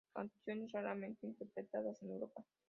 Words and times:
Canciones 0.15 0.71
Raramente 0.71 1.27
Interpretadas 1.27 2.01
en 2.01 2.09
Europa 2.09 2.43